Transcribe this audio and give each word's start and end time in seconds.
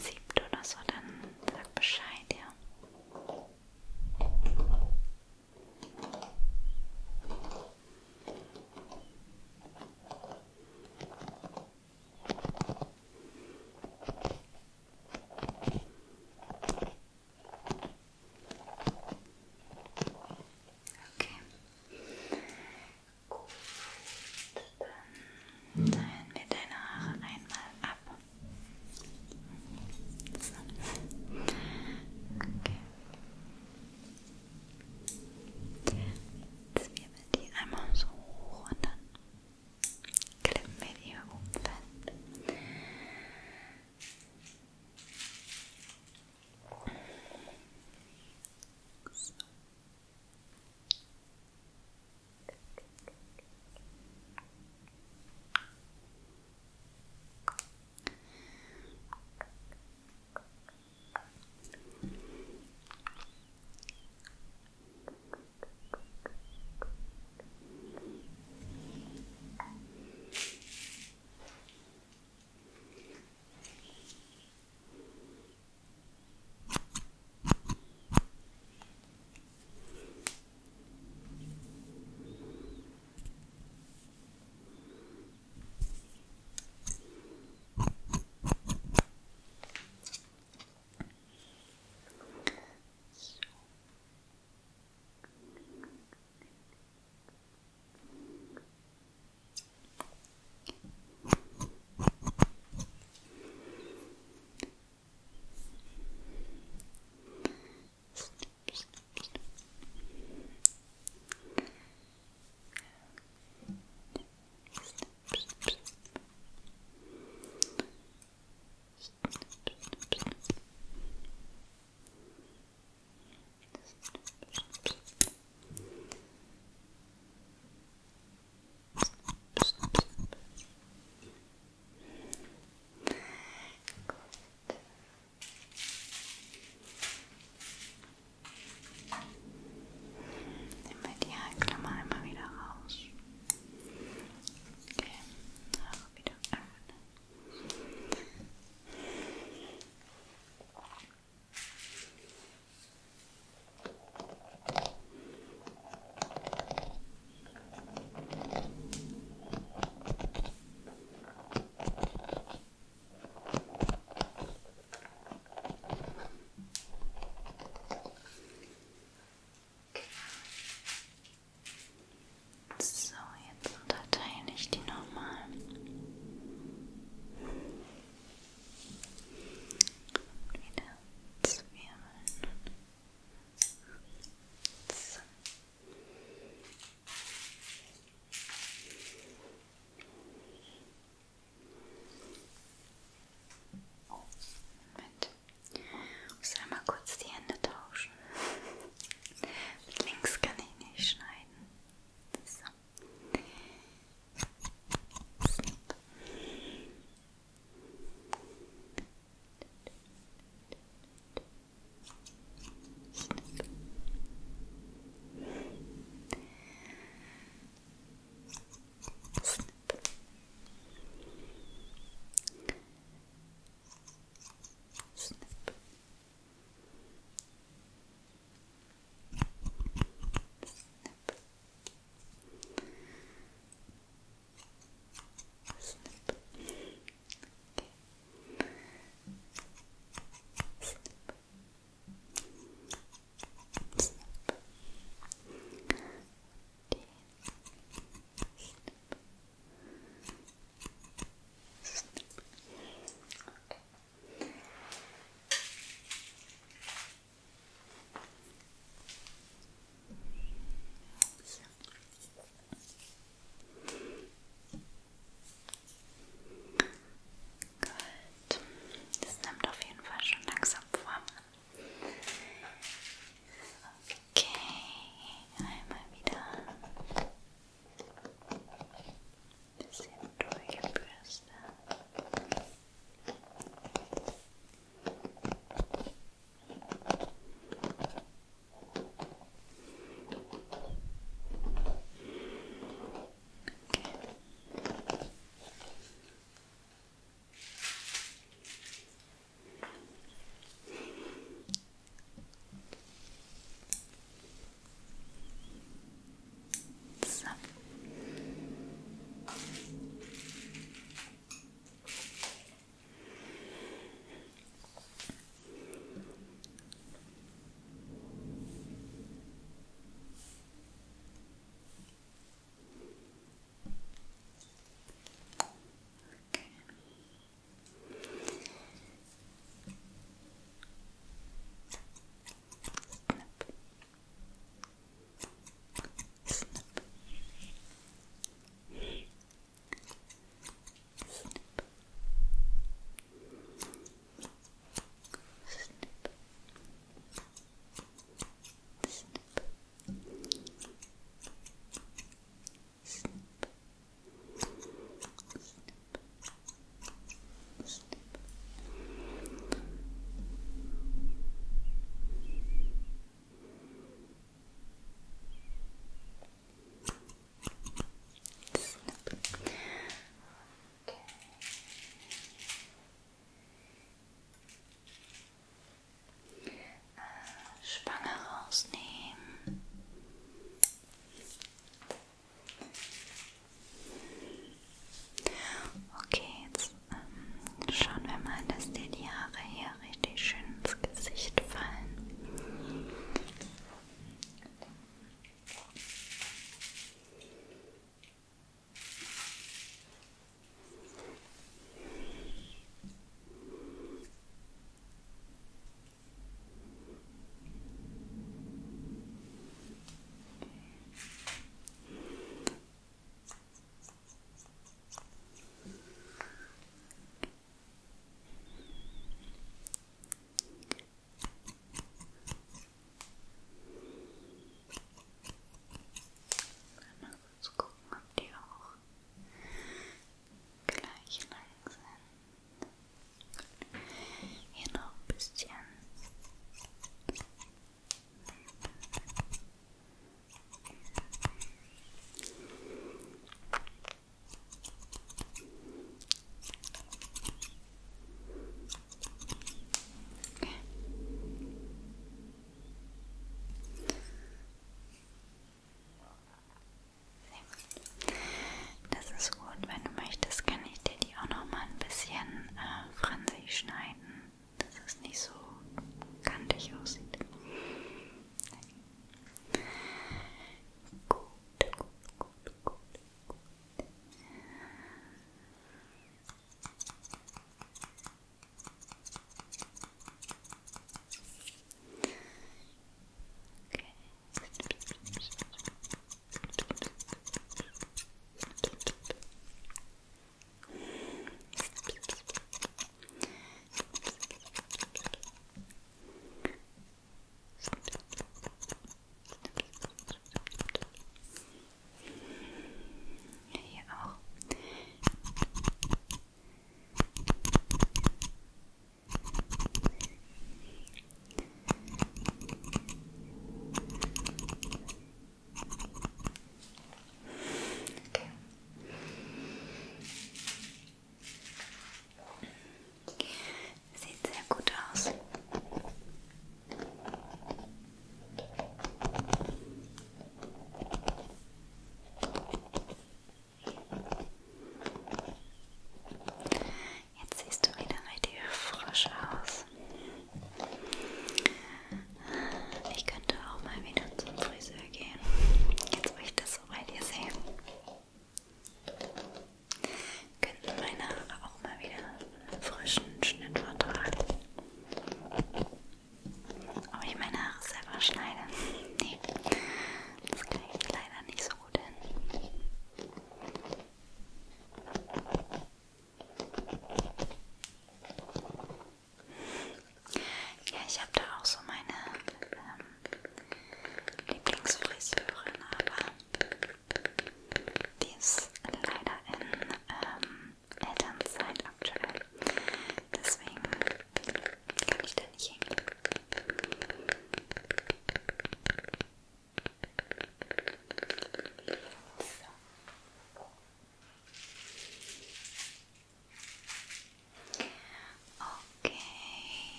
C'est 0.00 0.23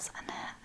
has 0.00 0.10
it. 0.16 0.59